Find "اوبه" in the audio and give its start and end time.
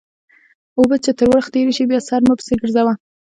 0.79-0.95